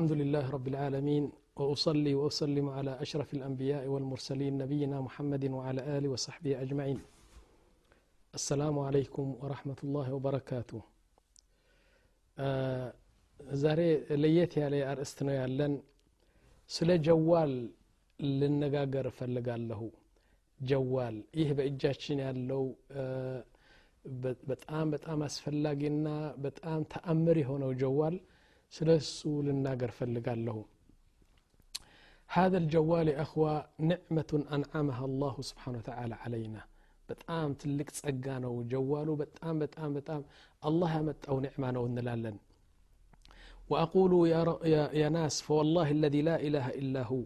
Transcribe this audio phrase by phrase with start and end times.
[0.00, 1.24] الحمد لله رب العالمين
[1.60, 6.98] وأصلي وأسلم على أشرف الأنبياء والمرسلين نبينا محمد وعلى آله وصحبه أجمعين
[8.38, 10.80] السلام عليكم ورحمة الله وبركاته
[12.48, 12.88] آه،
[13.62, 13.80] ዛሬ
[14.22, 15.74] ለየት ያለ አርእስት ነው ያለን
[16.76, 17.52] ስለ ጀዋል
[18.38, 19.80] ልነጋገር እፈልጋለሁ
[20.72, 22.18] ጀዋል ይህ በእጃችን
[24.48, 25.18] بتقام በጣም በጣም
[26.44, 28.14] بتقام تامري هنا وجوال جوال
[28.76, 29.90] ስለ እሱ ልናገር
[30.46, 30.56] له
[32.36, 33.52] هذا الجوال أخوة
[33.92, 36.62] نعمة أنعمها الله سبحانه وتعالى علينا
[37.08, 40.22] بتأم تلك تسقانا وجواله بتأم بتأم بتأم
[40.68, 42.36] الله مت أو نعمانا ونلالن
[43.70, 44.40] وأقول يا,
[44.74, 47.22] يا, يا ناس فوالله الذي لا إله إلا هو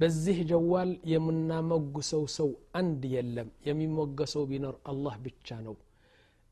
[0.00, 2.50] بزه جوال يمنا مقسو سو
[2.80, 5.74] أند يلم يمين مقسو بنر الله بيتشانو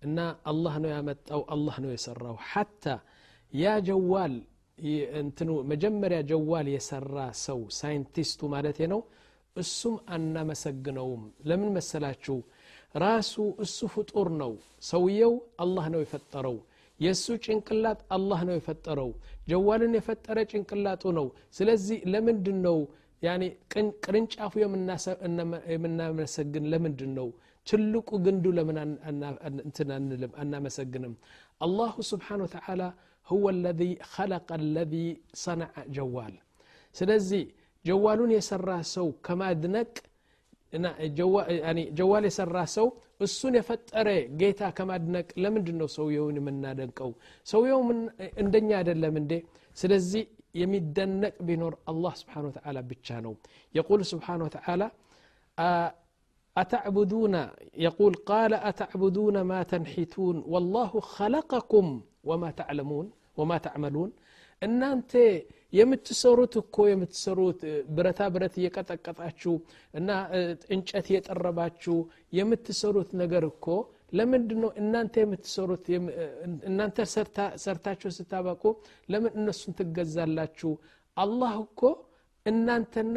[0.05, 1.01] إنا الله نو يا
[1.35, 2.95] أو الله نو يسره حتى
[3.61, 4.35] ያ ጀዋል
[5.21, 9.01] እንትኑ መጀመሪያ ጀዋል የሰራ ሰው ሳይንቲስቱ ማለት ነው
[9.63, 12.37] እሱም አናመሰግነውም ለምን መሰላችሁ
[13.05, 14.53] ራሱ እሱ ፍጡር ነው
[14.91, 16.57] ሰውየው አላህ ነው የፈጠረው
[17.05, 19.11] የእሱ ጭንቅላት አላህ ነው የፈጠረው
[19.51, 21.27] ጀዋልን የፈጠረ ጭንቅላቱ ነው
[21.59, 22.79] ስለዚህ ለምንድን ነው
[23.27, 23.43] ያኔ
[24.05, 24.53] ቅርንጫፉ
[25.75, 27.29] የምናመሰግን ለምንድን ነው
[27.71, 28.79] ትልቁ ግንዱ ለምን
[30.45, 31.15] እናመሰግንም
[31.67, 32.81] አላሁ ስብሓን ወተላ
[33.31, 35.09] هو الذي خلق الذي
[35.45, 36.35] صنع جوال
[36.99, 37.43] ስለዚህ
[37.89, 39.93] ጀዋሉን የሰራ ሰው ከማድነቅ
[41.99, 42.87] ጀዋል የሰራ ሰው
[43.25, 44.09] እሱን የፈጠረ
[44.41, 47.11] ጌታ ከማድነቅ ለምንድን ነው ሰውየውን የምናደንቀው
[47.53, 47.81] ሰውየው
[48.43, 49.33] እንደኛ አይደለም እንዴ
[49.81, 50.25] ስለዚህ
[50.61, 53.35] የሚደነቅ ቢኖር አላህ ስብሓን ወተላ ብቻ ነው
[53.79, 54.83] የቁል ስብሓን ወተላ
[56.63, 57.35] أتعبدون
[57.87, 61.87] يقول قال أتعبدون ما تنحتون والله خلقكم
[62.29, 63.07] وما تعلمون
[63.41, 64.11] ወማ ተዕመሉን
[64.67, 65.13] እናንተ
[65.77, 67.61] የምትሰሩት እኮ የምትሰሩት
[67.97, 69.55] ብረታ ብረት እየቀጠቀጣችሁ
[69.99, 70.11] እና
[70.75, 71.97] እንጨት እየጠረባችሁ
[72.39, 73.67] የምትሰሩት ነገር እኮ
[74.19, 75.85] ለምንድ ነው እናንተ የምትሰሩት
[76.71, 76.99] እናንተ
[77.65, 78.65] ሰርታችሁ ስታበቁ
[79.15, 80.73] ለምን እነሱን ትገዛላችሁ
[81.25, 81.81] አላህ እኮ
[82.53, 83.17] እናንተና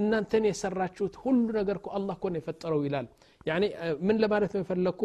[0.00, 3.06] እናንተን የሰራችሁት ሁሉ ነገር እኮ አላህ እኮ ነው የፈጠረው ይላል
[3.50, 3.64] ያኒ
[4.06, 5.02] ምን ለማለት ነው የፈለግኩ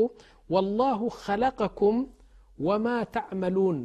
[0.56, 1.98] ወላሁ ኸለቀኩም
[2.68, 2.86] ወማ
[3.16, 3.80] ተዕመሉን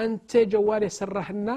[0.00, 1.50] አንተ ጀዋል የሰራህና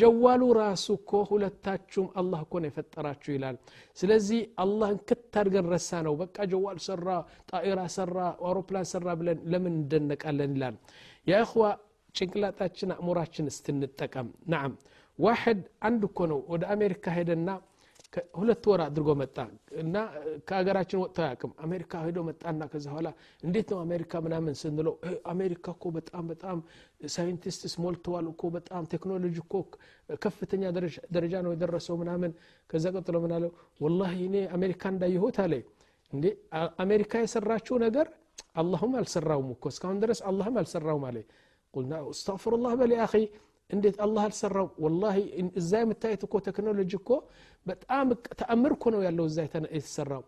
[0.00, 3.56] ጀዋሉ ራሱ እኮ ሁለታችሁም አላህ እኮ ነው የፈጠራችሁ ይላል
[4.00, 7.08] ስለዚህ አላህን ክታድገን ረሳ ነው በቃ ጀዋል ሰራ
[7.50, 8.16] ጣኢራ ሰራ
[8.48, 10.76] አውሮፕላን ሰራ ብለን ለምን እንደነቃለን ይላል
[11.30, 11.64] የእኽዋ
[12.18, 14.74] ጭንቅላታችን አእሙራችን እስትንጠቀም ናም
[15.26, 17.48] ዋሕድ አንድ እኮ ነው ወደ አሜሪካ ሄደና
[18.38, 19.36] ሁለት ወር አድርጎ መጣ
[19.82, 19.94] እና
[20.48, 23.08] ከሀገራችን ወጥቶ አያቅም አሜሪካ ሄዶ መጣና ከዚ በኋላ
[23.46, 24.94] እንዴት ነው አሜሪካ ምናምን ስንለው
[25.34, 26.58] አሜሪካ እኮ በጣም በጣም
[27.16, 29.54] ሳይንቲስት ስሞልተዋል እኮ በጣም ቴክኖሎጂ እኮ
[30.26, 30.62] ከፍተኛ
[31.16, 32.34] ደረጃ ነው የደረሰው ምናምን
[32.72, 33.52] ከዛ ቀጥሎ ምናለው
[33.86, 35.54] ወላ እኔ አሜሪካ እንዳየሁት አለ
[36.16, 36.26] እንዴ
[36.86, 38.08] አሜሪካ የሰራችው ነገር
[38.62, 41.16] አላሁም አልሰራውም እኮ እስካሁን ድረስ አላህም አልሰራውም አለ
[41.74, 43.12] ቁልና አስተፍሩላህ በል አኺ
[43.74, 45.04] እንዴት አላህ አልሰራው ወላ
[45.60, 47.10] እዛ የምታየት እኮ ቴክኖሎጂ እኮ
[47.68, 48.08] በጣም
[48.40, 50.22] ተአምር እኮ ነው ያለው እዛ የተሰራው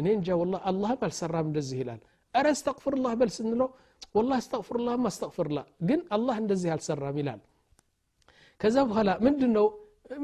[0.00, 2.00] እኔ እንጃ ወላ አላህም አልሰራም እንደዚህ ይላል
[2.38, 3.68] እረ እስተቅፍርላህ በል ስንለው
[4.16, 5.58] ወላ እስተቅፍርላህም አስተቅፍርላ
[5.90, 7.40] ግን አላህ እንደዚህ አልሰራም ይላል
[8.62, 9.66] ከዛ በኋላ ምንድን ነው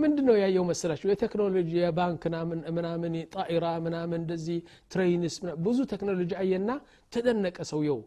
[0.02, 2.24] ምንድን ነው ያየው መሰላችሁ የቴክኖሎጂ የባንክ
[2.76, 4.58] ምናምን ጣኢራ ምናምን እንደዚህ
[4.92, 5.34] ትሬይንስ
[5.66, 6.70] ብዙ ቴክኖሎጂ አየና
[7.16, 8.00] ተደነቀ ሰውየው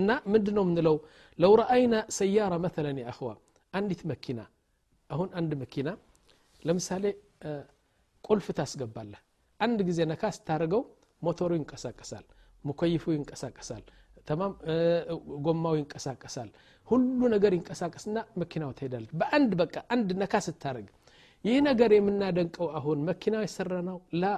[0.00, 0.96] እና ምንድን ነው የምንለው
[1.44, 3.30] ለው ረአይና ሰያራ መተለን የአኸዋ
[3.78, 4.40] አንዲት መኪና
[5.14, 5.88] አሁን አንድ መኪና
[6.68, 7.04] ለምሳሌ
[8.28, 9.20] ቁልፍ ታስገባለህ
[9.64, 10.82] አንድ ጊዜ ነካ ስታደርገው
[11.26, 12.24] ሞተሩ ይንቀሳቀሳል
[12.68, 13.82] ሙከይፉ ይንቀሳቀሳል
[14.28, 14.52] ተማም
[15.46, 16.50] ጎማው ይንቀሳቀሳል
[16.90, 20.88] ሁሉ ነገር ይንቀሳቀስና መኪናው ትሄዳለች በአንድ በቃ አንድ ነካ ስታደርግ
[21.46, 24.32] ይህ ነገር የምናደንቀው አሁን መኪናው የሰራ ነው ላ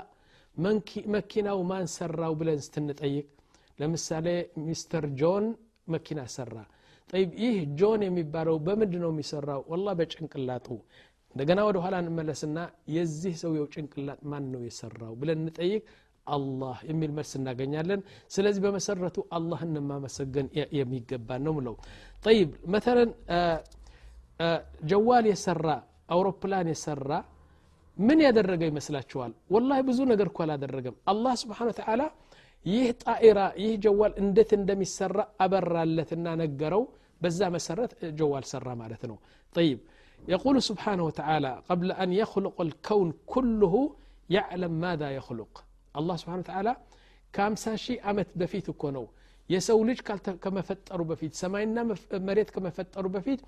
[1.17, 3.27] መኪናው ማን ሰራው ብለን ስትንጠይቅ
[3.83, 4.27] ለምሳሌ
[4.67, 5.47] ሚስተር ጆን
[5.97, 6.53] መኪና ሰራ
[7.12, 10.67] ጠይብ ይህ ጆን የሚባለው በምንድ ነው የሚሰራው ወላ በጭንቅላጡ
[11.33, 12.59] እንደገና ወደ ኋላ እንመለስና
[12.97, 15.83] የዚህ ሰውየው ጭንቅላት ማን ነው የሰራው ብለን እንጠይቅ
[16.35, 18.01] አላህ የሚል መልስ እናገኛለን
[18.35, 20.47] ስለዚህ በመሰረቱ አላህን ማመሰገን
[20.79, 21.75] የሚገባ ነው ምለው
[22.27, 23.11] ጠይብ መተለን
[24.93, 25.67] ጀዋል የሰራ
[26.15, 27.11] አውሮፕላን የሰራ
[28.06, 32.01] ምን ያደረገ ይመስላችኋል ወላ ብዙ ነገር እኮ አላደረገም አላህ ስብሓን ተላ
[32.73, 36.83] ይህ ጣኢራ ይህ ጀዋል እንዴት እንደሚሰራ አበራለትና ነገረው
[37.23, 39.17] በዛ መሰረት ጀዋል ሰራ ማለት ነው
[39.57, 39.79] طيب
[40.35, 43.75] يقول سبحانه وتعالى قبل أن يخلق الكون كله
[44.37, 45.53] يعلم ماذا يخلق
[45.99, 46.73] الله سبحانه وتعالى
[47.37, 49.05] ከአምሳ ሺህ ዓመት በፊት እኮ ነው
[49.53, 49.99] የሰው ልጅ
[50.45, 51.77] ከመፈጠሩ በፊት ሰማይና
[52.29, 53.41] መሬት ከመፈጠሩ በፊት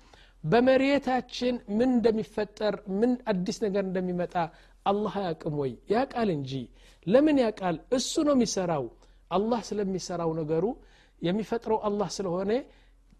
[0.51, 4.33] በመሬታችን ምን እንደሚፈጠር ምን አዲስ ነገር እንደሚመጣ
[4.91, 6.51] አላህ ያቅም ወይ ያቃል እንጂ
[7.13, 8.85] ለምን ያቃል እሱ ነው የሚሰራው
[9.35, 10.65] አላህ ስለሚሰራው ነገሩ
[11.27, 12.51] የሚፈጥረው አላህ ስለሆነ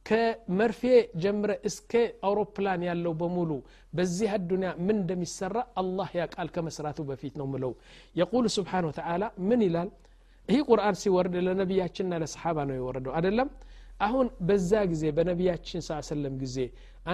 [0.07, 0.81] ከመርፌ
[1.23, 1.91] ጀምረ እስከ
[2.27, 3.51] አውሮፕላን ያለው በሙሉ
[3.97, 7.73] በዚህ አዱኒያ ምን እንደሚሰራ አላህ ያቃል ከመስራቱ በፊት ነው ምለው
[8.19, 9.89] የቁል ስብሓን ወተላ ምን ይላል
[10.53, 13.49] ይህ ቁርአን ሲወርድ ለነቢያችንና ለሰሓባ ነው የወረደው አደለም
[14.07, 16.57] አሁን በዛ ጊዜ በነቢያችን ስ ሰለም ጊዜ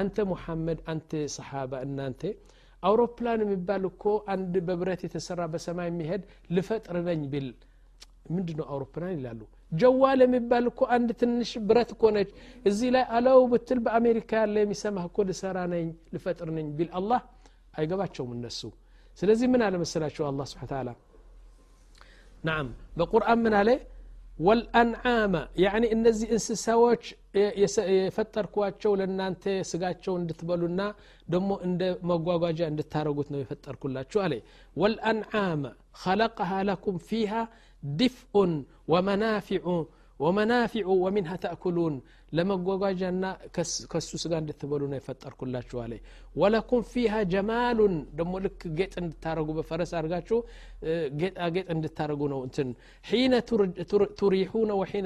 [0.01, 2.21] አንተ ሙሐመድ አንተ ሰሓባ እናንተ
[2.89, 4.05] አውሮፕላን የሚባል እኮ
[4.35, 6.23] አንድ በብረት የተሰራ በሰማይ የሚሄድ
[6.57, 7.49] ልፈጥር ነኝ ብል
[8.35, 9.41] ምንድነው አውሮፕላን ይላሉ
[9.81, 12.29] جوال የሚባል እኮ አንድ ትንሽ ብረት እኮ ነች
[12.69, 17.11] እዚህ ላይ አለው ብትል በአሜሪካ ያለ የሚሰማህ እኮ ልሰራ ነኝ ልፈጥር ነኝ ቢል አላ
[17.79, 18.61] አይገባቸውም እነሱ
[19.21, 20.89] ስለዚህ ምን አለ መሰላቸው አላ ስብ ታላ
[22.49, 23.71] ናም በቁርአን ምን አለ
[24.47, 25.33] والأنعام
[25.65, 27.03] يعني إن زي إنس سواج
[28.07, 30.87] يفتر كواتشو لنانتي سقاتشو اندتبالونا
[31.33, 33.75] دمو اند مقواقواجا اندتارو قوتنا يفتر
[34.11, 34.41] شو عليه
[34.81, 35.61] والأنعام
[36.03, 37.41] خلقها لكم فيها
[37.99, 38.35] دفء
[38.91, 39.63] ومنافع
[40.19, 41.93] ومنافع ومنها تأكلون
[42.37, 45.53] لما جوجنا كس كسوس عند تبلون يفتر كل
[45.85, 46.01] عليه
[46.41, 47.77] ولكم فيها جمال
[48.17, 50.37] دم لك جت عند تارجو بفرس أرجعشو
[51.19, 52.69] جت آه، أجت آه، عند تارجونه أنتن
[53.09, 53.31] حين
[54.21, 55.05] تريحون وحين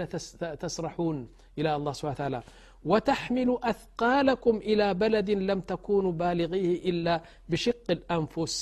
[0.63, 1.17] تسرحون
[1.59, 2.41] إلى الله سبحانه وتعالى
[2.89, 7.15] وتحمل أثقالكم إلى بلد لم تكونوا بالغيه إلا
[7.49, 8.57] بشق الأنفس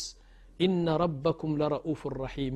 [0.66, 2.56] إن ربكم لرؤوف رحيم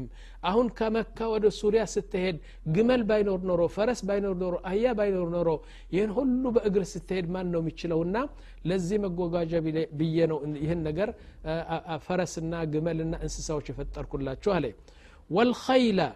[0.49, 2.37] أهون كمكة ود سوريا ستهد
[2.75, 5.55] جمل باينور نورو فرس باينور نورو أيا باينور نورو
[5.97, 7.87] ين هلو بأجر ستهد ما نو لزي
[8.69, 9.59] لزيم الجوجاجا
[9.99, 11.09] بيينو يهن نجر
[12.07, 14.71] فرسنا جملنا إنسسا وشفتر كلها شو هلي
[15.35, 16.09] والخيلة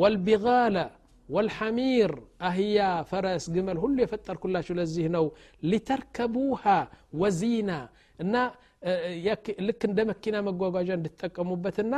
[0.00, 0.86] والبغالة
[1.34, 2.10] والحمير
[2.48, 5.26] أهيا فرس جمل هل يفتر كلها شو لزيه نو
[5.70, 6.78] لتركبوها
[7.20, 7.80] وزينة
[8.22, 8.34] إن
[9.66, 11.94] ልክ እንደ መኪና መጓጓዣ እንድትጠቀሙበትና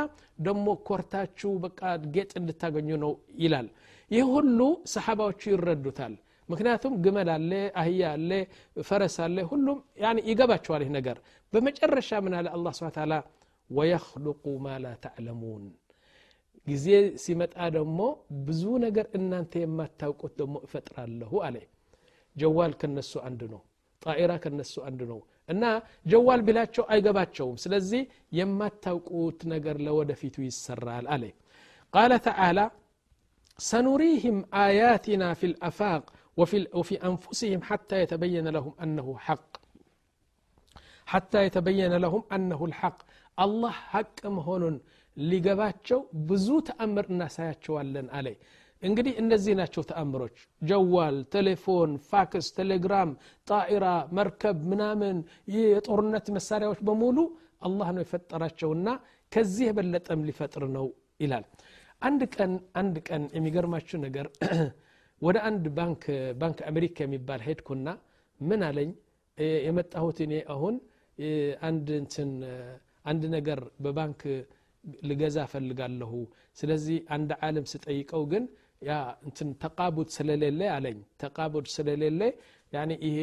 [0.47, 1.79] ደግሞ ኮርታችሁ በቃ
[2.15, 3.13] ጌጥ እንድታገኙ ነው
[3.43, 3.67] ይላል
[4.15, 4.59] ይህ ሁሉ
[4.93, 6.15] ሰሓባዎቹ ይረዱታል
[6.51, 7.51] ምክንያቱም ግመል አለ
[7.81, 8.31] አህያ አለ
[8.89, 9.77] ፈረስ አለ ሁሉም
[10.31, 11.19] ይገባቸዋል ይህ ነገር
[11.55, 13.13] በመጨረሻ ምን አለ አላ ስብን ታላ
[13.77, 15.63] ወየክልቁ ማ ላ ተዕለሙን
[16.71, 16.87] ጊዜ
[17.23, 18.01] ሲመጣ ደግሞ
[18.47, 21.57] ብዙ ነገር እናንተ የማታውቁት ደግሞ እፈጥራለሁ አለ
[22.41, 23.61] ጀዋል ከነሱ አንድ ነው
[24.03, 25.19] ጣኢራ ከነሱ አንድ ነው
[25.51, 25.63] እና
[26.11, 28.01] ጀዋል ቢላቸው አይገባቸውም ስለዚህ
[28.39, 31.23] የማታውቁት ነገር ለወደፊቱ ይሰራል አለ
[31.95, 32.59] ቃለ ተዓላ
[33.71, 36.03] ሰኑሪህም አያትና ፊ ልአፋቅ
[36.77, 39.49] وفي أنفسهم حتى يتبين لهم أنه حق
[41.11, 42.99] حتى يتبين لهم أنه الحق
[43.43, 44.75] الله حق مهون
[45.29, 47.73] لقباتشو بزوت أمر ناساتشو
[48.17, 48.37] عليه
[48.87, 50.37] እንግዲህ እነዚህ ናቸው ተአምሮች
[50.69, 53.09] ጀዋል ቴሌፎን ፋክስ ቴሌግራም
[53.49, 53.85] ጣኢራ
[54.17, 55.17] መርከብ ምናምን
[55.53, 57.17] ይህ የጦርነት መሳሪያዎች በሙሉ
[57.67, 58.87] አላህ ነው የፈጠራቸውና
[59.35, 60.87] ከዚህ የበለጠም ሊፈጥር ነው
[61.25, 61.45] ይላል
[62.07, 64.27] አንድ ቀን አንድ ቀን የሚገርማችሁ ነገር
[65.25, 66.03] ወደ አንድ ባንክ
[66.41, 67.89] ባንክ አሜሪካ የሚባል ሄድኩና
[68.49, 68.91] ምን አለኝ
[69.67, 70.75] የመጣሁት እኔ አሁን
[71.69, 72.31] አንድ እንትን
[73.11, 74.21] አንድ ነገር በባንክ
[75.09, 76.11] ልገዛ ፈልጋለሁ
[76.59, 78.43] ስለዚህ አንድ ዓለም ስጠይቀው ግን
[78.89, 78.93] ያ
[79.27, 82.21] እንትን ተቃቡድ ስለሌለ አለኝ ተቃቡድ ስለሌለ
[82.75, 83.17] ያኔ ይሄ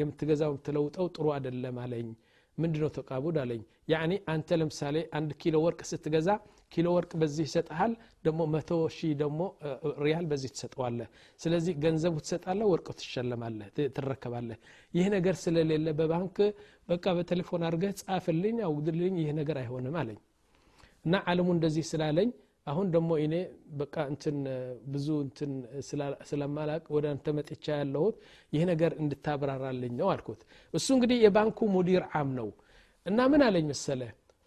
[0.00, 2.06] የምትገዛው የምትለውጠው ጥሩ አይደለም አለኝ
[2.62, 3.60] ምንድነው ተቃቡድ አለኝ
[3.92, 6.28] ያኔ አንተ ለምሳሌ አንድ ኪሎ ወርቅ ስትገዛ
[6.74, 7.92] ኪሎ ወርቅ በዚህ ይሰጥሃል
[8.26, 9.40] ደሞ መቶ ሺ ደሞ
[10.04, 11.00] ሪያል በዚህ ትሰጠዋለ።
[11.42, 13.58] ስለዚህ ገንዘቡ ትሰጣለ ወርቁ ትሸለማለ
[13.96, 14.48] ትረከባለ
[14.98, 16.38] ይህ ነገር ስለሌለ በባንክ
[16.92, 20.20] በቃ በቴሌፎን አድርገህ ጻፍልኝ አውግድልኝ ይህ ነገር አይሆንም አለኝ
[21.06, 22.30] እና አለሙ እንደዚህ ስላለኝ
[22.70, 23.34] አሁን ደግሞ እኔ
[23.80, 24.36] በቃ እንትን
[24.94, 25.52] ብዙ እንትን
[26.30, 28.16] ስለማላቅ ወደ አንተ መጥቻ ያለሁት
[28.54, 30.40] ይህ ነገር እንድታብራራልኝ ነው አልኩት
[30.78, 32.50] እሱ እንግዲህ የባንኩ ሙዲር አም ነው
[33.10, 34.02] እና ምን አለኝ መሰለ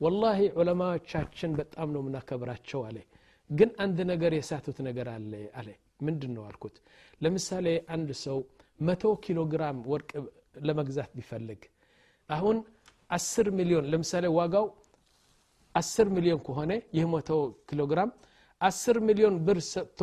[0.06, 2.98] ወላሂ ዑለማዎቻችን በጣም ነው ምናከብራቸው አለ
[3.60, 5.70] ግን አንድ ነገር የሳቱት ነገር አለ አለ
[6.06, 6.78] ምንድን ነው አልኩት
[7.24, 8.40] ለምሳሌ አንድ ሰው
[8.88, 10.10] መቶ ኪሎ ግራም ወርቅ
[10.68, 11.62] ለመግዛት ቢፈልግ
[12.38, 12.58] አሁን
[13.18, 14.66] አስር ሚሊዮን ለምሳሌ ዋጋው
[15.80, 17.30] አስር ሚሊዮን ከሆነ ይህ መቶ
[17.70, 18.10] ኪሎ ግራም
[18.68, 20.02] አስር ሚሊዮን ብር ሰጥቶ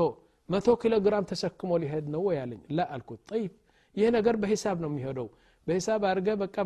[0.52, 3.52] መቶ ኪሎ ግራም ተሸክሞ ሊሄድ ነው ወይ አለኝ ላ አልኩት ጠይብ
[4.00, 5.26] ይህ ነገር በሂሳብ ነው የሚሄደው
[5.69, 6.57] በሂሳብ አድርገ በቃ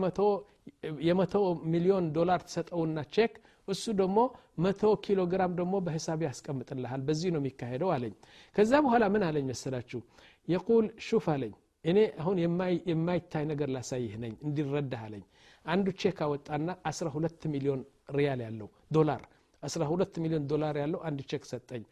[1.08, 1.34] የመቶ
[1.72, 3.32] ሚሊዮን ዶላር ተሰጠውና ቼክ
[3.72, 4.18] እሱ ደግሞ
[4.64, 8.14] መቶ ኪሎ ግራም ደግሞ በሂሳብ ያስቀምጥልሃል በዚህ ነው የሚካሄደው አለኝ
[8.56, 10.00] ከዛ በኋላ ምን አለኝ መሰላችሁ
[10.52, 11.52] የቁል ሹፍ አለኝ
[11.90, 12.36] እኔ አሁን
[12.98, 15.24] የማይታይ ነገር ላሳይህ ነኝ እንዲረዳህ አለኝ
[15.74, 17.80] አንዱ ቼክ አወጣና 12 ሚሊዮን
[18.18, 19.22] ሪያል ያለው ዶላር
[19.70, 21.82] 12 ሚሊዮን ዶላር ያለው አንድ ቼክ ሰጠኝ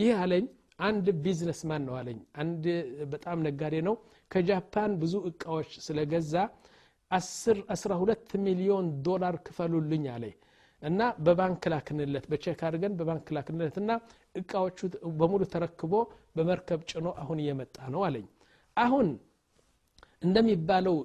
[0.00, 0.44] ይህ አለኝ
[0.88, 2.64] አንድ ቢዝነስማን ነው አለኝ አንድ
[3.12, 3.94] በጣም ነጋዴ ነው
[4.34, 6.34] ከጃፓን ብዙ እቃዎች ስለገዛ
[7.20, 10.24] 12 ሚሊዮን ዶላር ክፈሉልኝ አለ
[10.88, 13.90] እና በባንክ ላክንለት በቼክ አድርገን በባንክ ላክንለት እና
[14.40, 14.78] እቃዎቹ
[15.20, 15.92] በሙሉ ተረክቦ
[16.38, 18.26] በመርከብ ጭኖ አሁን እየመጣ ነው አለኝ
[18.84, 19.08] አሁን
[20.26, 20.96] እንደሚባለው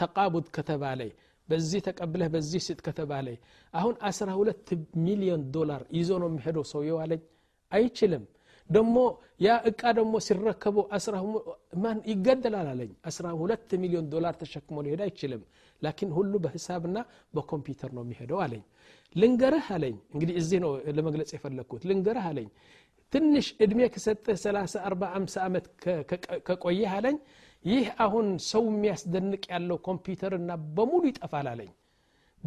[0.00, 1.00] ተቃቡድ ከተባለ
[1.50, 3.26] በዚህ ተቀብለህ በዚህ ስጥ ከተባለ
[3.78, 4.72] አሁን 12
[5.06, 7.20] ሚሊዮን ዶላር ይዞ ነው የሚሄደው ሰውየው አለኝ
[7.76, 8.24] አይችልም
[8.76, 8.96] ደግሞ
[9.46, 10.78] ያ እቃ ደግሞ ሲረከቡ
[11.82, 15.42] ማን ይገደላል አለኝ 12 ሚሊዮን ዶላር ተሸክሞ ሊሄድ አይችልም
[15.84, 16.98] ላኪን ሁሉ በሂሳብና
[17.36, 18.64] በኮምፒውተር ነው የሚሄደው አለኝ
[19.20, 22.48] ልንገርህ አለኝ እንግዲህ እዚህ ነው ለመግለጽ የፈለግኩት ልንገርህ አለኝ
[23.14, 25.66] ትንሽ እድሜ ከሰጠህ 30 40 50 ዓመት
[26.48, 27.18] ከቆየህ አለኝ
[27.72, 31.70] ይህ አሁን ሰው የሚያስደንቅ ያለው ኮምፒውተር እና በሙሉ ይጠፋል አለኝ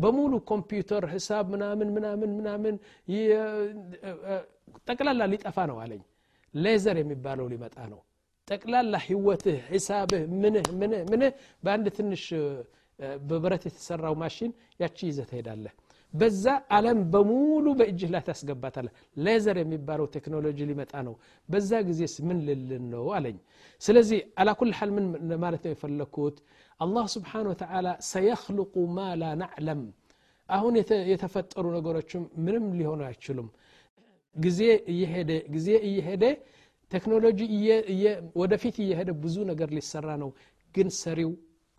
[0.04, 2.75] በሙሉ ኮምፒውተር ህሳብ ምናምን ምናምን ምናምን
[4.89, 6.01] ጠቅላላ ሊጠፋ ነው አለኝ
[6.66, 8.00] ሌዘር የሚባለው ሊመጣ ነው
[8.51, 11.32] ጠቅላላ ህይወትህ ሂሳብህ ምንህ ምንህ ምንህ
[11.66, 12.24] በአንድ ትንሽ
[13.30, 14.51] በብረት የተሰራው ማሽን
[14.82, 15.74] ያቺ ይዘህ ትሄዳለህ
[16.20, 16.44] በዛ
[16.75, 18.88] አለም በሙሉ በእጅህ ላይ ታስገባታለ
[19.25, 21.16] ሌዘር የሚባለው ቴክኖሎጂ ሊመጣ ነው
[21.51, 23.38] በዛ ጊዜስ ምን ልልን ነው አለኝ
[23.86, 26.38] ስለዚህ አላኩል ሐል ምን ማለት ነው የፈለግኩት
[26.86, 29.84] አላህ ስብሓን ወተላ ሰየክልቁ ማ ላ ናዕለም
[30.58, 30.74] አሁን
[31.13, 33.50] የተፈጠሩ ነገሮችም ምንም ሊሆኑ አይችሉም
[34.46, 34.62] ጊዜ
[34.94, 36.24] እየሄደ ጊዜ እየሄደ
[36.96, 37.42] ቴክኖሎጂ
[38.42, 40.30] ወደፊት እየሄደ ብዙ ነገር ሊሰራ ነው
[40.78, 41.32] ግን ሰሪው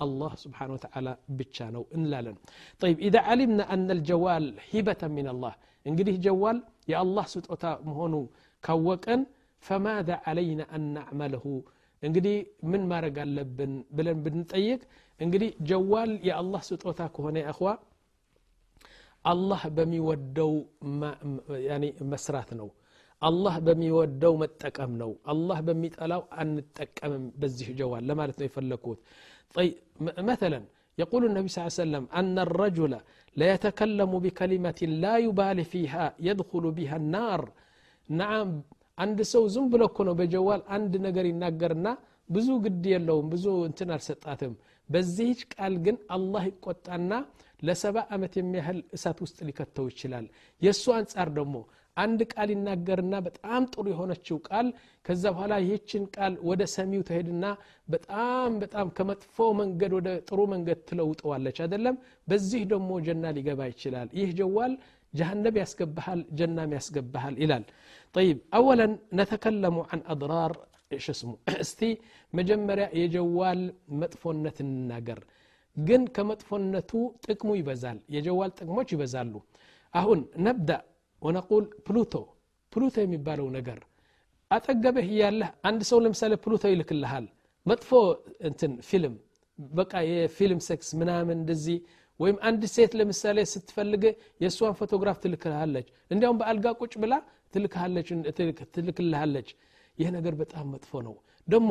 [0.06, 2.36] الله سبحانه وتعالى بتشانو إن لا لن.
[2.82, 5.54] طيب إذا علمنا أن الجوال هبة من الله
[5.88, 6.58] إنجليه جوال
[6.92, 8.22] يا الله سبحانه مهونو
[8.66, 9.14] كوكا
[9.66, 11.44] فماذا علينا أن نعمله
[12.06, 12.34] إنجلي
[12.70, 14.80] من ما رجال لبن بلن بنتيك
[15.22, 17.72] إنجلي جوال يا الله سبحانه كهنا يا أخوة
[19.32, 20.52] الله بمي ودو
[21.00, 21.10] ما
[21.70, 22.68] يعني مسراتنو
[23.28, 29.00] الله بمي ودو ما الله بمي تلاو أن تكأم بزه جوال لما لتنفلكوت
[29.56, 29.74] طيب
[30.30, 30.60] مثلا
[31.02, 32.92] يقول النبي صلى الله عليه وسلم أن الرجل
[33.38, 37.40] لا يتكلم بكلمة لا يبالي فيها يدخل بها النار
[38.22, 38.50] نعم
[39.04, 41.88] አንድ ሰው ዝም ብሎ እኮ ነው በጀዋል አንድ ነገር ይናገርና
[42.34, 44.52] ብዙ ግድ የለውም ብዙ እንትን አልሰጣትም
[44.92, 47.12] በዚህች ቃል ግን አላህ ይቆጣና
[47.66, 50.26] ለሰባ ዓመት የሚያህል እሳት ውስጥ ሊከተው ይችላል
[50.64, 51.54] የእሱ አንጻር ደግሞ
[52.02, 54.66] አንድ ቃል ይናገርና በጣም ጥሩ የሆነችው ቃል
[55.06, 57.44] ከዛ በኋላ ይህችን ቃል ወደ ሰሚው ተሄድና
[57.94, 61.96] በጣም በጣም ከመጥፎ መንገድ ወደ ጥሩ መንገድ ትለውጠዋለች አይደለም
[62.32, 64.74] በዚህ ደግሞ ጀና ሊገባ ይችላል ይህ ጀዋል
[65.18, 67.64] ጀሃነም ያስገባሃል ጀናም ያስገባሃል ይላል
[68.16, 70.52] ጠይብ አወለን ነተከለሙ አን አድራር
[71.06, 71.30] ሽስሙ
[71.64, 71.82] እስቲ
[72.38, 73.60] መጀመሪያ የጀዋል
[74.02, 75.20] መጥፎነት እንናገር
[75.88, 76.90] ግን ከመጥፎነቱ
[77.26, 79.34] ጥቅሙ ይበዛል የጀዋል ጥቅሞች ይበዛሉ
[80.00, 80.70] አሁን ነብዳ
[81.26, 82.14] ወነቁል ፕሉቶ
[82.74, 83.78] ፕሉቶ የሚባለው ነገር
[84.56, 87.26] አጠገብህ እያለህ አንድ ሰው ለምሳሌ ፕሉቶ ይልክልሃል
[87.70, 87.90] መጥፎ
[88.48, 89.14] እንትን ፊልም
[89.78, 91.78] በቃ የፊልም ሴክስ ምናምን እንደዚህ
[92.22, 94.02] ወይም አንድ ሴት ለምሳሌ ስትፈልግ
[94.42, 97.14] የእሷን ፎቶግራፍ ትልክልሃለች እንዲያውም በአልጋ ቁጭ ብላ
[98.78, 99.48] ትልክልሃለች
[100.00, 101.14] ይህ ነገር በጣም መጥፎ ነው
[101.52, 101.70] ደግሞ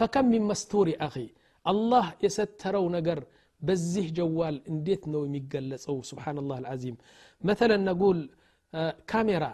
[0.00, 1.14] ፈከም ሚን መስተውሪ አኺ
[1.72, 3.18] አላህ የሰተረው ነገር
[3.66, 6.96] بزه جوال انديت نو ميقلس او سبحان الله العظيم
[7.50, 8.18] مثلا نقول
[9.10, 9.52] كاميرا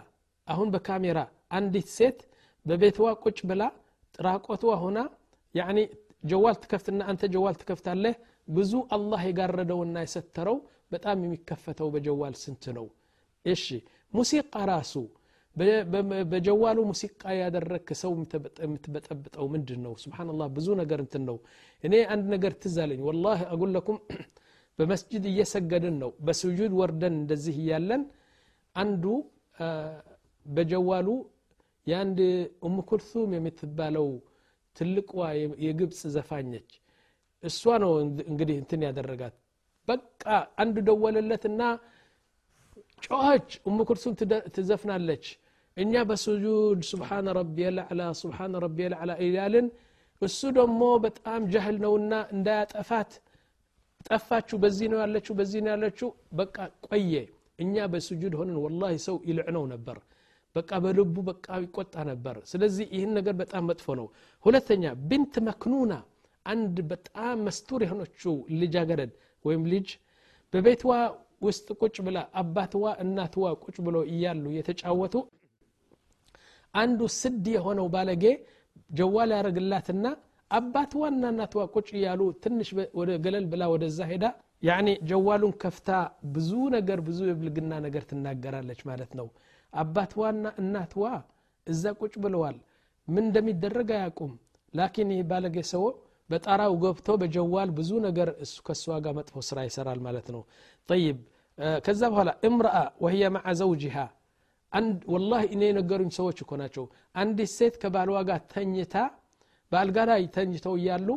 [0.51, 1.25] اهون بكاميرا
[1.57, 2.19] عندي سيت
[2.67, 3.67] ببيت واكوش بلا
[4.15, 5.03] تراقوتوا هنا
[5.59, 5.83] يعني
[6.31, 8.15] جوال تكفتنا انت جوال تكفت عليه
[8.55, 10.55] بزو الله يقردو الناي يسترو
[10.91, 12.85] بتام يمكفته بجوال سنتنو
[13.49, 13.77] ايشي
[14.17, 15.03] موسيقى راسو
[16.31, 18.11] በጀዋሉ ሙሲቃ ያደረክ ሰው
[18.65, 21.37] የምትበጠብጠው ምንድን ነው ስብናላህ ብዙ ነገር እንትን ነው
[21.87, 23.97] እኔ አንድ ነገር ትዛለኝ ወላ ወላሂ አጉለኩም
[24.79, 28.03] በመስጅድ እየሰገድን ነው በስጁድ ወርደን እንደዚህ እያለን
[28.83, 29.03] አንዱ
[30.57, 31.07] በጀዋሉ
[31.91, 32.19] የአንድ
[32.67, 34.07] ኡም ኩልሱም የምትባለው
[34.79, 35.11] ትልቋ
[35.65, 36.71] የግብፅ ዘፋኘች
[37.49, 37.93] እሷ ነው
[38.31, 39.35] እንግዲህ እንትን ያደረጋት
[39.89, 40.23] በቃ
[40.63, 41.61] አንዱ ደወለለትና
[43.07, 44.15] ጮኸች እሙ ኩልሱም
[44.55, 45.27] ትዘፍናለች
[45.83, 49.67] እኛ በስጁድ ስብሓን ረቢ ልዕላ ስብሓን ረቢ ልዕላ እያልን
[50.27, 53.11] እሱ ደሞ በጣም ጃህል ነውና እንዳያጠፋት
[54.07, 56.09] ጠፋችሁ በዚህ ነው ያለችው በዚህ ነው ያለችው
[56.39, 56.57] በቃ
[56.87, 57.13] ቆየ
[57.63, 59.97] እኛ በስጁድ ሆነን ወላ ሰው ይልዕ ነው ነበር
[60.57, 64.07] በቃ በልቡ በቃ ይቆጣ ነበር ስለዚህ ይህን ነገር በጣም መጥፎ ነው
[64.45, 65.93] ሁለተኛ ብንት መክኑና
[66.51, 69.11] አንድ በጣም መስቱር የሆነችው ልጃገረድ
[69.47, 69.89] ወይም ልጅ
[70.53, 70.93] በቤትዋ
[71.47, 75.13] ውስጥ ቁጭ ብላ አባትዋ እናትዋ ቁጭ ብሎ እያሉ የተጫወቱ
[76.81, 78.23] አንዱ ስድ የሆነው ባለጌ
[78.97, 80.05] ጀዋል ያደረግላትና
[80.57, 84.23] አባት ዋና እናቷ ቁጭ እያሉ ትንሽ ወደ ገለል ብላ ወደዛ ሄዳ
[84.67, 85.89] ያኔ ጀዋሉን ከፍታ
[86.35, 89.27] ብዙ ነገር ብዙ የብልግና ነገር ትናገራለች ማለት ነው
[89.81, 91.05] አባትዋና እናትዋ
[91.73, 92.57] እዛ ቁጭ ብለዋል
[93.13, 94.31] ምን እንደሚደረግ አያቁም
[94.79, 95.83] ላኪን ይህ ባለጌ ሰው
[96.31, 100.41] በጣራው ገብቶ በጀዋል ብዙ ነገር እሱ ከእሷ ጋር መጥፎ ስራ ይሰራል ማለት ነው
[100.91, 101.19] ጠይብ
[101.85, 103.95] ከዛ በኋላ እምረአ ወህየ ማዓ ዘውጅሃ
[104.77, 106.83] አንድ ወላሂ እኔ የነገሩኝ ሰዎች እኮ ናቸው
[107.21, 108.95] አንዲት ሴት ከባልዋ ጋር ተኝታ
[109.73, 111.07] በአልጋ ላይ ተኝተው እያሉ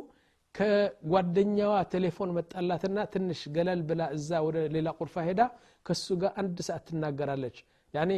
[0.56, 5.40] ከጓደኛዋ ቴሌፎን መጣላትና ትንሽ ገለል ብላ እዛ ወደ ሌላ ቁርፋ ሄዳ
[5.88, 7.56] ከሱ ጋር አንድ ሰዓት ትናገራለች
[7.96, 8.10] ያኔ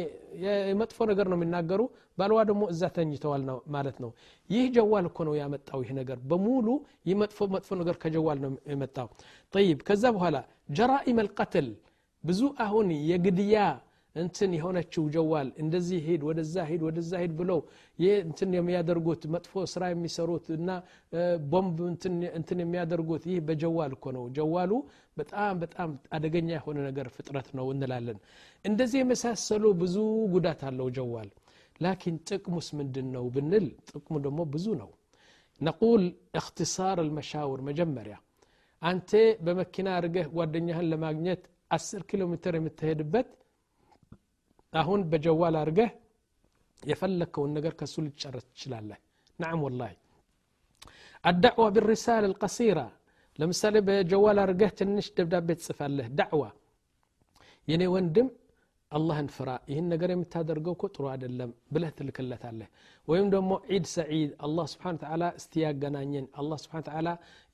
[0.71, 1.81] የመጥፎ ነገር ነው የሚናገሩ
[2.19, 3.43] ባልዋ ደግሞ እዛ ተኝተዋል
[3.75, 4.11] ማለት ነው
[4.53, 6.67] ይህ ጀዋል እኮ ነው ያመጣው ይህ ነገር በሙሉ
[7.07, 9.09] ይህ መጥፎ መጥፎ ነገር ከጀዋል ነው የመጣው
[9.55, 10.39] ጠይብ ከዛ በኋላ
[10.79, 11.67] ጀራኢም አልቀትል
[12.29, 13.55] ብዙ አሁን የግድያ
[14.21, 17.59] እንትን የሆነችው ጀዋል እንደዚህ ሂድ ወደዛ ሂድ ወደዛ ሂድ ብለው
[18.27, 20.69] እንትን የሚያደርጉት መጥፎ ስራ የሚሰሩት እና
[21.53, 21.79] ቦምብ
[22.37, 24.71] እንትን የሚያደርጉት ይህ በጀዋል እኮ ነው ጀዋሉ
[25.21, 28.19] በጣም በጣም አደገኛ የሆነ ነገር ፍጥረት ነው እንላለን
[28.71, 29.97] እንደዚህ የመሳሰሉ ብዙ
[30.35, 31.29] ጉዳት አለው ጀዋል
[31.85, 34.91] ላኪን ጥቅሙስ ምንድን ነው ብንል ጥቅሙ ደግሞ ብዙ ነው
[35.65, 36.03] ነቁል
[36.39, 38.15] እክትሳር አልመሻውር መጀመሪያ
[38.89, 39.11] አንተ
[39.45, 41.43] በመኪና አርገህ ጓደኛህን ለማግኘት
[41.79, 43.27] 10 ኪሎ ሜትር የምትሄድበት
[44.81, 45.89] አሁን በጀዋል አድርገህ
[46.91, 48.99] የፈለግከውን ነገር ከሱ ልትጨረስ ትችላለህ
[49.43, 49.93] ናም ወላሂ
[51.29, 52.85] الدعوة بالرسالة القصيرة
[53.39, 56.43] ለምሳሌ በጀዋል አድርገህ ትንሽ ደብዳቤ ትጽፋለህ ዳዕዋ
[57.69, 58.27] የኔ ወንድም
[58.97, 62.67] አላህን ፍራ ይህን ነገር የምታደርገው እኮ ጥሩ አይደለም ብለህ ትልክለታለህ
[63.11, 67.07] ወይም ደግሞ ዒድ ሰዒድ አላህ ስብሓን ተላ እስቲ ያገናኘን አላህ ስብሓን ተላ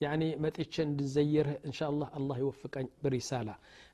[0.05, 3.49] ያኒ መጥቼ እንድዘይርህ እንሻ አላህ አላህ ይወፍቀኝ በሪሳላ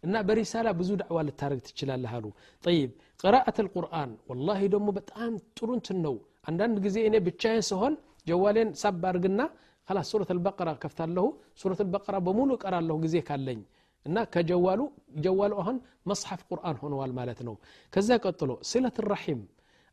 [0.08, 2.26] እና በሪሳላ ብዙ ዳዕዋ ልታደርግ ትችላለህ አሉ
[2.68, 2.92] ጠይብ
[3.24, 6.16] قراءة القرآن والله دمو بتأم ترون تنو
[6.50, 7.94] عندنا جزئ إني بتشاين
[8.30, 9.46] جوالين سب أرجنا
[9.88, 11.26] خلاص سورة البقرة كفتر له
[11.62, 13.60] سورة البقرة بمولو قرا له جزئ كالين
[14.08, 14.86] إنك كجوالو
[15.26, 15.78] جوالو أهن
[16.10, 17.56] مصحف قرآن هون والمالتنو
[17.94, 19.40] كذا قطلو سلة الرحيم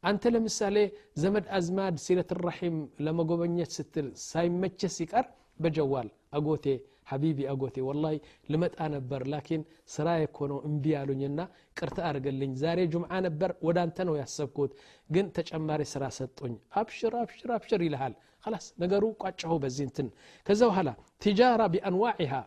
[0.09, 0.85] أنت لمسالة
[1.23, 2.75] زمد أزماد سلة الرحيم
[3.07, 5.25] لما جوبنيت ستل سايم متشسيكر
[5.63, 6.75] بجوال أقوتي
[7.11, 8.15] حبيبي أقوتي والله
[8.53, 9.61] لمت أنا بر لكن
[9.95, 11.45] سراي كونو انبيالو ينا
[11.79, 14.73] كرت أرجلين زاري جمعة نبر ودان تنو يحسبكوت
[15.15, 18.15] جن تج أماري سرا ستوني أبشر أبشر أبشر إلى هال
[18.45, 20.09] خلاص نجرو قاتشو بزينتن
[20.47, 22.43] كزو هلا تجارة بأنواعها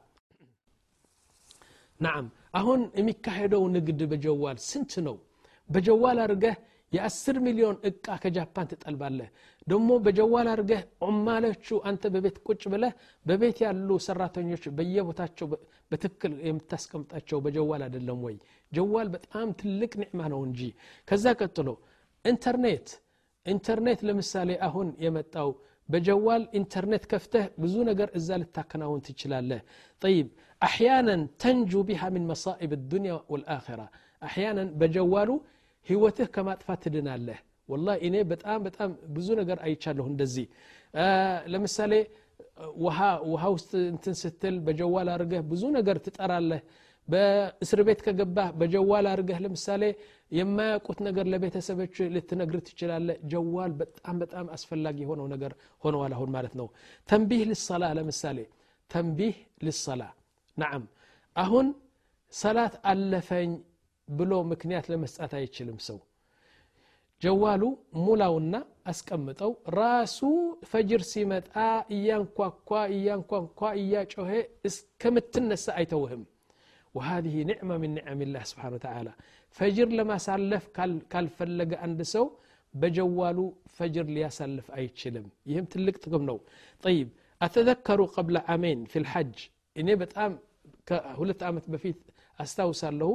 [2.05, 2.25] نعم
[2.59, 5.15] أهون ميكا هدو نجد بجوال سنتنو
[5.73, 6.53] بجوال أرجه
[6.95, 9.29] የአስር ሚሊዮን እቃ ከጃፓን ትጠልባለህ
[9.71, 12.93] ደግሞ በጀዋል አድርገህ ዑማሎቹ አንተ በቤት ቁጭ ብለህ
[13.29, 15.47] በቤት ያሉ ሰራተኞች በየቦታቸው
[15.91, 18.37] በትክክል የምታስቀምጣቸው በጀዋል አይደለም ወይ
[18.77, 20.61] ጀዋል በጣም ትልቅ ኒዕማ ነው እንጂ
[21.11, 21.69] ከዛ ቀጥሎ
[22.33, 22.87] ኢንተርኔት
[23.55, 25.49] ኢንተርኔት ለምሳሌ አሁን የመጣው
[25.93, 29.61] በጀዋል ኢንተርኔት ከፍተህ ብዙ ነገር እዛ ልታከናውን ትችላለህ
[30.05, 30.29] ጠይብ
[30.67, 33.79] አሕያናን ተንጁ ቢሃ ምን መሳኢብ ዱንያ ወልአራ
[34.29, 35.31] አሕያናን በጀዋሉ
[35.89, 37.39] ህይወትህ ከማጥፋት ትድናለህ
[37.71, 40.47] ወላ እኔ በጣም በጣም ብዙ ነገር አይቻለሁ እንደዚህ
[41.53, 41.93] ለምሳሌ
[42.85, 42.99] ውሃ
[43.31, 46.61] ውሃ ውስጥ እንትን ስትል በጀዋል አድርገህ ብዙ ነገር ትጠራለህ
[47.13, 49.83] በእስር ቤት ከገባህ በጀዋል አድርገህ ለምሳሌ
[50.37, 55.53] የማያውቁት ነገር ለቤተሰቦች ልትነግር ትችላለህ ጀዋል በጣም በጣም አስፈላጊ የሆነው ነገር
[55.85, 56.67] ሆነዋል አሁን ማለት ነው
[57.11, 58.39] ተንቢህ ልሰላ ለምሳሌ
[58.95, 60.01] ተንቢህ ልሰላ
[60.63, 60.83] ናም
[61.43, 61.67] አሁን
[62.43, 63.51] ሰላት አለፈኝ
[64.17, 65.97] بلو مكنيات لمسات ብሎ ምክንያት ለመስጣት አይችልም ሰው
[67.23, 67.63] ጀዋሉ
[68.05, 68.59] كوا
[68.91, 70.19] አስቀምጠው ራሱ
[70.71, 71.47] كوا ሲመጣ
[71.95, 74.31] እያንኳኳ እያንኳኳ እያጮኸ
[74.69, 76.23] እስከምትነሳ አይተውህም
[76.95, 79.11] وهذه نعمة من نعم الله سبحانه وتعالى
[79.57, 80.63] فجر لما سالف
[81.11, 82.25] كالفلق عند سو
[82.81, 83.45] بجواله
[83.77, 85.95] فجر ليسالف أي تشلم يهم تلك
[86.29, 86.37] نو
[86.85, 87.07] طيب
[87.45, 89.35] أتذكر قبل عامين في الحج
[89.79, 90.31] إني بتقام
[91.19, 91.99] هلت قامت بفيت
[92.43, 92.69] أستاو
[93.01, 93.09] له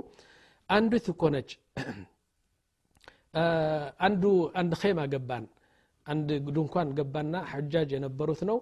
[0.77, 1.51] አንዲት እኮ ነች
[4.07, 4.23] አንዱ
[4.61, 5.45] አንድ ኸይማ ገባን
[6.13, 8.59] አንድ ድንኳን ገባና ሐጃጅ የነበሩት ነው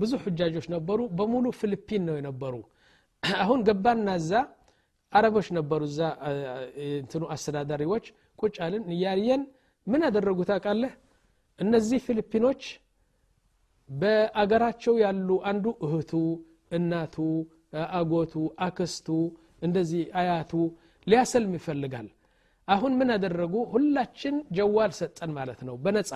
[0.00, 2.54] ብዙ ሐጃጆች ነበሩ በሙሉ ፊሊፒን ነው የነበሩ
[3.44, 4.32] አሁን ገባና እዛ
[5.18, 6.00] አረቦች ነበሩ እዛ
[7.00, 8.04] እንትኑ አስተዳዳሪዎች
[8.44, 9.42] ቁጫልን አልን እያየን
[9.92, 10.92] ምን አደረጉ ታውቃለህ
[11.64, 12.62] እነዚህ ፊሊፒኖች
[14.00, 16.12] በአገራቸው ያሉ አንዱ እህቱ
[16.78, 17.16] እናቱ
[17.98, 18.34] አጎቱ
[18.66, 19.08] አክስቱ
[19.66, 20.52] እንደዚህ አያቱ
[21.10, 22.08] ሊያሰልም ይፈልጋል
[22.74, 26.12] አሁን ምን አደረጉ ሁላችን ጀዋል ሰጠን ማለት ነው በነጻ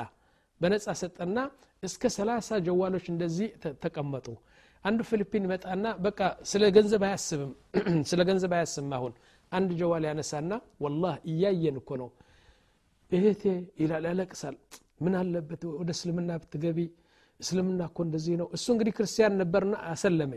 [0.63, 1.39] በነጻ ሰጠና
[1.87, 3.49] እስከ 30 ጀዋሎች እንደዚህ
[3.85, 4.27] ተቀመጡ
[4.89, 6.21] አንዱ ፊሊፒን ይመጣና በቃ
[6.51, 7.53] ስለ ገንዘብ አያስብም
[8.11, 9.13] ስለ ገንዘብ አያስብም አሁን
[9.59, 10.53] አንድ ጀዋል ያነሳና
[10.85, 12.09] ወላህ እያየን እኮ ነው
[13.17, 13.43] እህቴ
[13.83, 14.57] ይላል ያለቅሳል
[15.05, 16.79] ምን አለበት ወደ እስልምና ብትገቢ
[17.43, 20.33] እስልምና እኮ እንደዚህ ነው እሱ እንግዲህ ክርስቲያን ነበርና አሰለመ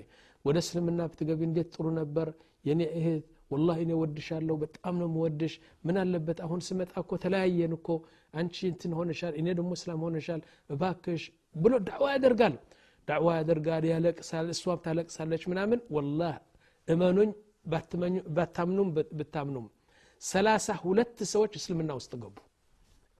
[0.48, 2.28] ወደ እስልምና ብትገቢ እንዴት ጥሩ ነበር
[2.70, 5.54] የኔ እህት ወላሂ እኔ ወድሻለሁ በጣም ነው ምወድሽ
[5.88, 7.88] ምን አለበት አሁን ስመጣ እኮ ተለያየን እኮ
[8.40, 10.42] አንቺ እንትን ሆነሻል እኔ ደግሞ እስላም ሆነሻል
[10.74, 11.24] እባክሽ
[11.64, 12.54] ብሎ ዳዕዋ ያደርጋል
[13.10, 16.22] ዳዕዋ ያደርጋል ያለቅሳል እሷም ታለቅሳለች ምናምን ወላ
[16.94, 17.32] እመኑኝ
[18.38, 19.66] ባታምኑም ብታምኑም
[20.34, 22.38] ሰላሳ ሁለት ሰዎች እስልምና ውስጥ ገቡ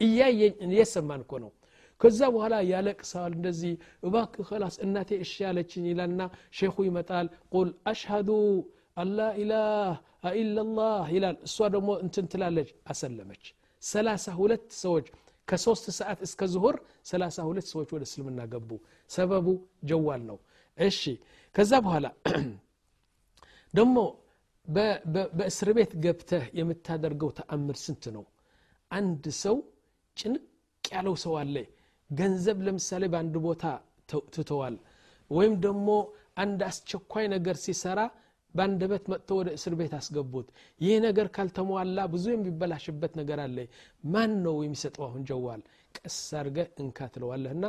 [0.06, 1.52] እያየን እየሰማን እኮ ነው
[2.02, 3.74] ከዛ በኋላ ያለቅሳል እንደዚህ
[4.08, 6.22] እባክ ላስ እናቴ እሺ ያለችኝ ይላልና
[6.60, 8.30] ሼኹ ይመጣል ቁል አሽሃዱ
[9.04, 9.91] አላ ኢላህ
[10.41, 13.43] ኢላላህ ይላል እሷ ደግሞ እንትን ትላለች አሰለመች
[13.91, 15.05] ሰላሳ ሁለት ሰዎች
[15.49, 16.75] ከሶስት ሰዓት እስከ ዙሁር
[17.12, 17.38] ሰላሳ
[17.73, 18.69] ሰዎች ወደ እስልምና ገቡ
[19.15, 19.47] ሰበቡ
[19.89, 20.38] ጀዋል ነው
[20.88, 20.99] እሺ
[21.55, 22.05] ከዛ በኋላ
[23.77, 23.97] ደግሞ
[25.38, 28.23] በእስር ቤት ገብተህ የምታደርገው ተአምር ስንት ነው
[28.97, 29.55] አንድ ሰው
[30.21, 30.43] ጭንቅ
[30.95, 31.55] ያለው ሰው አለ
[32.19, 33.63] ገንዘብ ለምሳሌ በአንድ ቦታ
[34.38, 34.75] ትተዋል
[35.38, 35.89] ወይም ደግሞ
[36.45, 37.99] አንድ አስቸኳይ ነገር ሲሰራ
[38.55, 40.47] በአንደበት መጥቶ ወደ እስር ቤት አስገቡት
[40.83, 43.57] ይህ ነገር ካልተሟላ ብዙ የሚበላሽበት ነገር አለ
[44.13, 45.61] ማን ነው የሚሰጠው አሁን ጀዋል
[45.97, 47.63] ቀስ አድርገ እንካ ትለዋለህና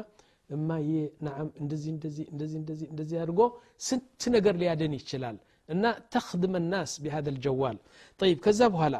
[0.56, 3.42] እማ ይህ ናም እንደዚህ እንደዚህ እንደዚህ እንደዚህ እንደዚህ አድርጎ
[3.88, 5.36] ስንት ነገር ሊያደን ይችላል
[5.74, 7.76] እና ተክድመ ናስ ቢሃደ ልጀዋል
[8.20, 8.96] ጠይብ ከዛ በኋላ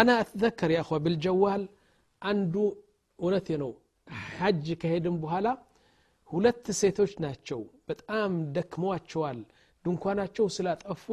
[0.00, 1.62] አና አትዘከር ያኸ ብልጀዋል
[2.32, 2.54] አንዱ
[3.24, 3.72] እውነቴ ነው
[4.42, 5.48] ሐጅ ከሄድም በኋላ
[6.34, 9.40] ሁለት ሴቶች ናቸው በጣም ደክመዋቸዋል
[9.86, 11.04] ድንኳናቸው ስላጠፉ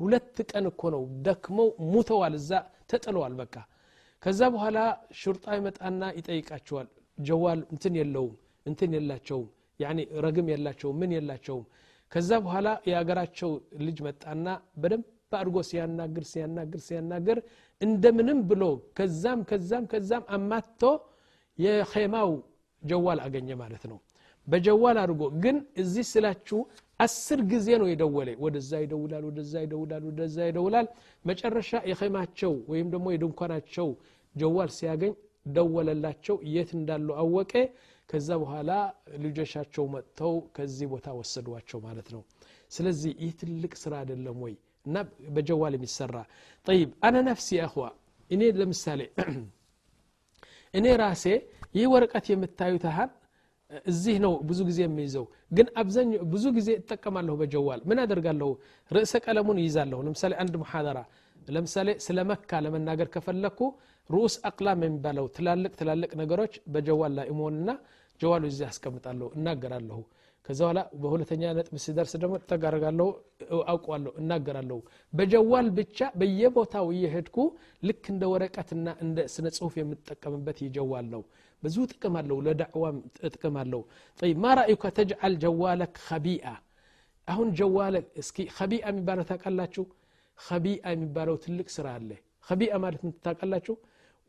[0.00, 2.50] ሁለት ቀን እኮ ነው ደክመው ሙተዋል እዛ
[2.90, 3.54] ተጥለዋል በቃ
[4.24, 4.78] ከዛ በኋላ
[5.20, 6.88] ሹርጣ ይመጣና ይጠይቃቸዋል
[7.28, 8.34] ጀዋል እንትን የለውም
[8.68, 9.48] እንትን የላቸውም
[9.82, 11.64] ያኔ ረግም የላቸውም ምን የላቸውም
[12.12, 13.50] ከዛ በኋላ የሀገራቸው
[13.86, 14.46] ልጅ መጣና
[14.82, 15.06] በደንብ
[15.40, 17.38] አድርጎ ሲያናግር ሲያናግር ሲያናግር
[17.86, 18.64] እንደምንም ብሎ
[18.98, 20.82] ከዛም ከዛም ከዛም አማቶ
[21.64, 22.30] የኼማው
[22.90, 23.98] ጀዋል አገኘ ማለት ነው
[24.52, 26.58] በጀዋል አድርጎ ግን እዚህ ስላችሁ
[27.04, 30.86] አስር ጊዜ ነው የደወለ ወደዛ ይደውላል ወደዛ ይደውላል ወደዛ ይደውላል
[31.28, 33.88] መጨረሻ የኸማቸው ወይም ደግሞ የድንኳናቸው
[34.40, 35.12] ጀዋል ሲያገኝ
[35.56, 37.52] ደወለላቸው የት እንዳሉ አወቀ
[38.12, 38.70] ከዛ በኋላ
[39.24, 42.22] ልጆቻቸው መጥተው ከዚህ ቦታ ወሰዷቸው ማለት ነው
[42.76, 44.54] ስለዚህ ይህ ትልቅ ስራ አይደለም ወይ
[44.88, 44.98] እና
[45.36, 46.16] በጀዋል የሚሰራ
[46.68, 47.86] ጠይብ አነ ነፍሲ አህዋ
[48.34, 49.00] እኔ ለምሳሌ
[50.80, 51.24] እኔ ራሴ
[51.78, 53.10] ይህ ወረቀት የምታዩት ሀብ
[53.90, 55.24] እዚህ ነው ብዙ ጊዜ የሚይዘው
[55.56, 58.50] ግን አብዛኛው ብዙ ጊዜ እጠቀማለሁ በጀዋል ምን አደርጋለሁ
[58.96, 60.98] ርዕሰ ቀለሙን ይይዛለሁ ለምሳሌ አንድ ሙሐደራ
[61.56, 63.60] ለምሳሌ ስለ መካ ለመናገር ከፈለግኩ
[64.14, 67.70] ሩኡስ አቅላም የሚባለው ትላልቅ ትላልቅ ነገሮች በጀዋል ላይ እሞንና
[68.22, 70.00] ጀዋሉ ይዜ አስቀምጣለሁ እናገራለሁ
[70.46, 73.06] ከዛ በኋላ በሁለተኛ ነጥብ ሲደርስ ደግሞ ተጋረጋለሁ
[73.72, 74.78] አውቀዋለሁ እናገራለሁ
[75.18, 77.36] በጀዋል ብቻ በየቦታው እየሄድኩ
[77.88, 81.22] ልክ እንደ ወረቀትና እንደ ስነ ጽሁፍ የምጠቀምበት ይጀዋል ነው
[81.64, 82.98] ብዙ ጥቅም አለው ለዳዕዋም
[83.34, 83.82] ጥቅም አለው
[84.20, 86.46] ጠይ ማ ራእዩከ ተጅዓል ጀዋለክ ከቢአ
[87.32, 89.84] አሁን ጀዋለክ እስኪ ከቢአ የሚባለው ታውቃላችሁ
[90.46, 92.10] ከቢአ የሚባለው ትልቅ ስራ አለ
[92.46, 93.74] ከቢአ ማለት ምትታውቃላችሁ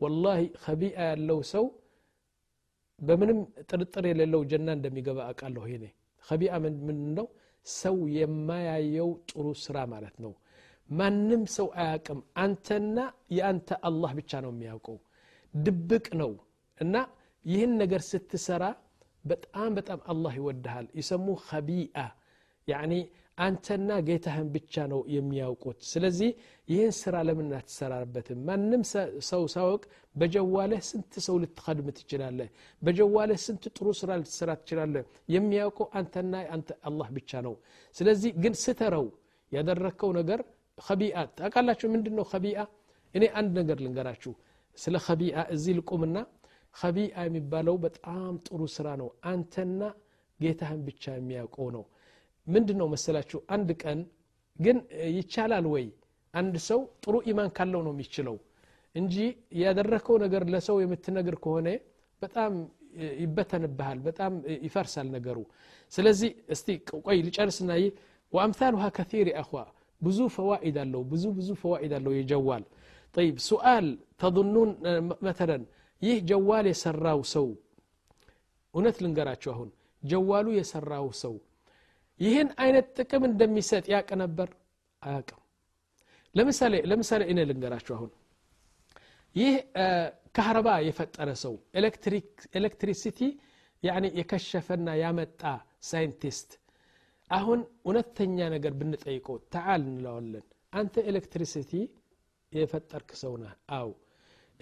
[0.03, 1.65] ወላሂ ከቢአ ያለው ሰው
[3.07, 3.39] በምንም
[3.69, 5.85] ጥርጥር የሌለው ጀና እንደሚገባ አውቃለሁ ይኔ
[6.27, 6.51] ከቢአ
[6.87, 7.27] ምን ነው
[7.81, 10.31] ሰው የማያየው ጥሩ ስራ ማለት ነው
[10.99, 12.95] ማንም ሰው አያቅም አንተና
[13.37, 14.97] የአንተ አላህ ብቻ ነው የሚያውቀው
[15.65, 16.31] ድብቅ ነው
[16.83, 16.95] እና
[17.49, 18.63] ይህን ነገር ስትሰራ
[19.29, 21.95] በጣም በጣም አላህ ይወድሃል ይሰሙ ከቢአ
[22.71, 22.93] ያኒ
[23.45, 26.29] አንተና ጌታህን ብቻ ነው የሚያውቁት ስለዚህ
[26.71, 28.81] ይህን ስራ ለምን አትሰራበትም ማንም
[29.29, 29.81] ሰው ሳወቅ
[30.21, 32.49] በጀዋለህ ስንት ሰው ልትከድም ትችላለህ
[32.87, 37.55] በጀዋለህ ስንት ጥሩ ስራ ልትሰራ ትችላለህ የሚያውቀው አንተና አንተ አላህ ብቻ ነው
[37.99, 39.07] ስለዚህ ግን ስተረው
[39.57, 40.41] ያደረግከው ነገር
[40.87, 42.59] ከቢአ ታውቃላችሁ ምንድን ነው ከቢአ
[43.17, 44.33] እኔ አንድ ነገር ልንገራችሁ
[44.85, 46.17] ስለ ከቢአ እዚህ ልቁምና
[46.79, 49.81] ከቢአ የሚባለው በጣም ጥሩ ስራ ነው አንተና
[50.43, 51.83] ጌታህን ብቻ የሚያውቀው ነው
[52.53, 53.99] ምንድን ነው መሰላችሁ አንድ ቀን
[54.65, 54.77] ግን
[55.19, 55.85] ይቻላል ወይ
[56.39, 58.35] አንድ ሰው ጥሩ ኢማን ካለው ነው የሚችለው
[58.99, 59.15] እንጂ
[59.63, 61.67] ያደረከው ነገር ለሰው የምትነግር ከሆነ
[62.23, 62.53] በጣም
[63.23, 64.33] ይበተንብሃል በጣም
[64.67, 65.37] ይፈርሳል ነገሩ
[65.95, 66.69] ስለዚህ እስቲ
[67.07, 67.91] ቆይ ልጨርስና ይህ
[68.35, 69.53] ወአምሳሉሃ ከር አኳ
[70.05, 72.65] ብዙ ፈዋኢድ አለው ብዙ ብዙ ፈዋኢድ አለው የጀዋል
[73.17, 73.85] طيب سؤال
[74.21, 74.69] تظنون
[75.29, 75.57] مثلا
[76.07, 77.47] ይህ ጀዋል የሰራው ሰው
[78.75, 79.69] እውነት ልንገራቸው አሁን
[80.11, 81.35] ጀዋሉ የሰራው ሰው
[82.25, 84.49] ይህን አይነት ጥቅም እንደሚሰጥ ያቅ ነበር
[85.09, 85.37] አያቅም
[86.39, 88.11] ለምሳሌ ለምሳሌ እኔ ልንገራቸው አሁን
[89.41, 89.53] ይህ
[90.37, 91.53] ካህረባ የፈጠረ ሰው
[92.59, 93.19] ኤሌክትሪሲቲ
[94.19, 95.41] የከሸፈና ያመጣ
[95.91, 96.49] ሳይንቲስት
[97.37, 100.45] አሁን እውነተኛ ነገር ብንጠይቀው ተዓል እንለዋለን
[100.79, 101.71] አንተ ኤሌክትሪሲቲ
[102.59, 103.89] የፈጠርክ ሰው ነህ አው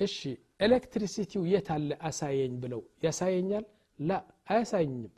[0.05, 0.17] እሺ
[0.65, 3.65] ኤሌክትሪሲቲው የት አለ አሳየኝ ብለው ያሳየኛል
[4.09, 4.17] ላ
[4.53, 5.13] አያሳየኝም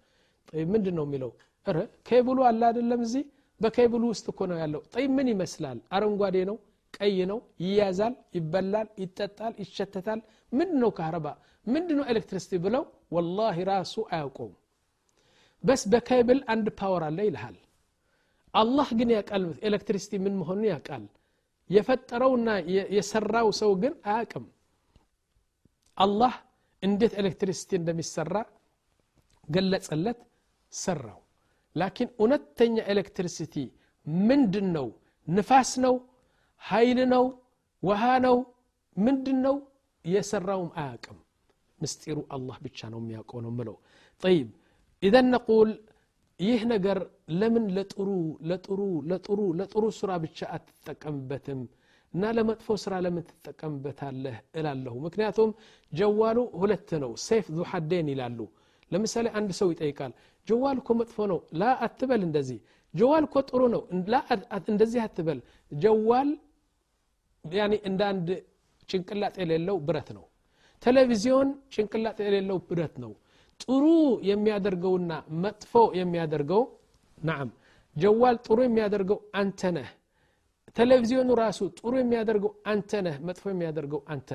[0.74, 1.32] ምንድን ነው የሚለው
[1.76, 3.24] ረ ኬብሉ አለ አደለም እዚህ
[3.64, 6.58] በኬብሉ ውስጥ እኮ ነው ያለው ጠይ ምን ይመስላል አረንጓዴ ነው
[6.98, 10.20] ቀይ ነው ይያዛል ይበላል ይጠጣል ይሸተታል
[10.60, 11.28] ምንድ ነው ካህረባ
[11.74, 12.84] ምንድ ነው ኤሌክትሪሲቲ ብለው
[13.18, 14.54] ወላሂ ራሱ አያውቀውም
[15.68, 17.58] በስ በኬብል አንድ ፓወር አለ ይልሃል
[18.62, 21.04] አላህ ግን ያውቃል ኤሌክትሪሲቲ ምን መሆኑን ያውቃል
[21.78, 22.48] የፈጠረውና
[22.98, 24.46] የሰራው ሰው ግን አያቅም
[26.04, 26.34] الله
[26.86, 28.42] اندث الكتريستي اندم يسرى
[29.54, 30.20] قلت قلت
[30.84, 31.24] سرّوا
[31.82, 33.66] لكن انتني الكتريستي
[34.28, 34.88] من دنو
[35.38, 35.96] نفاسنو
[36.70, 37.26] هايلنو
[37.88, 38.38] وهانو
[39.06, 39.56] من دنو
[40.14, 41.18] يسرّوا معاكم
[41.82, 43.76] مستيرو الله بيتشانو مياكونو ملو
[44.24, 44.48] طيب
[45.08, 45.70] اذا نقول
[46.50, 47.00] يه نقر
[47.40, 50.40] لمن لا لا ነገር لا ለጥሩ لا ለጥሩ ለጥሩ ስራ ብቻ
[51.30, 51.60] بتم
[52.16, 55.52] እና ለመጥፎ ስራ ለምን ትጠቀምበታለህ እላለሁ ምክንያቱም
[56.00, 58.40] ጀዋሉ ሁለት ነው ሴፍ ዙ ሐዴን ይላሉ
[58.94, 60.14] ለምሳሌ አንድ ሰው ይጠይቃል
[60.50, 62.60] ጀዋል እኮ መጥፎ ነው ላ አትበል እንደዚህ
[63.00, 63.84] ጀዋል እኮ ጥሩ ነው
[64.74, 65.40] እንደዚህ አትበል
[65.86, 66.32] ጀዋል
[67.60, 68.28] ያኒ እንደ አንድ
[68.94, 70.26] ጭንቅላጥ የሌለው ብረት ነው
[70.86, 73.12] ቴሌቪዚዮን ጭንቅላጥ የሌለው ብረት ነው
[73.64, 73.84] ጥሩ
[74.32, 76.64] የሚያደርገውና መጥፎ የሚያደርገው
[77.30, 77.50] ናም
[78.04, 79.90] ጀዋል ጥሩ የሚያደርገው አንተ ነህ
[80.78, 82.92] ቴሌቪዥኑ ራሱ ጥሩ የሚያደርገው አንተ
[83.28, 84.30] መጥፎ የሚያደርገው አንተ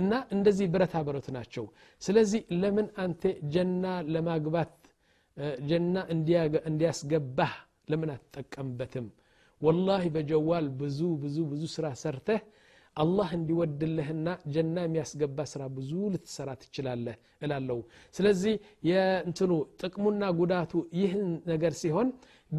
[0.00, 1.64] እና እንደዚህ ብረታ ብረት ናቸው
[2.06, 3.22] ስለዚህ ለምን አንተ
[3.54, 4.72] ጀና ለማግባት
[5.70, 5.94] ጀና
[6.70, 7.52] እንዲያስገባህ
[7.92, 9.06] ለምን አትጠቀምበትም
[9.66, 12.42] ወላሂ በጀዋል ብዙ ብዙ ብዙ ስራ ሰርተህ
[13.02, 17.80] አላህ እንዲወድልህና ጀና የሚያስገባ ስራ ብዙ ልትሰራ ትችላለህ እላለው
[18.16, 18.54] ስለዚህ
[18.90, 22.10] የእንትኑ ጥቅሙና ጉዳቱ ይህን ነገር ሲሆን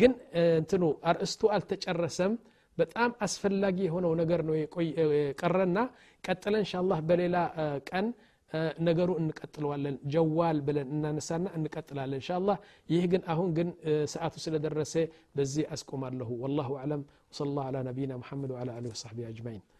[0.01, 0.11] ግን
[0.61, 2.33] እንትኑ አርእስቱ አልተጨረሰም
[2.79, 4.55] በጣም አስፈላጊ የሆነው ነገር ነው
[5.21, 5.79] የቀረና
[6.27, 7.37] ቀጥለን እንሻላህ በሌላ
[7.89, 8.07] ቀን
[8.87, 12.49] ነገሩ እንቀጥለዋለን ጀዋል ብለን እናነሳና እንቀጥላለን እንሻላ
[12.93, 13.69] ይህ ግን አሁን ግን
[14.13, 14.93] ሰዓቱ ስለደረሰ
[15.39, 19.75] በዚህ አስቆማለሁ ወላሁ አለም ወሰለ ላ አላ ነቢይና ሙሐመድ ወላ አሊ ወሳቢ አጅማይን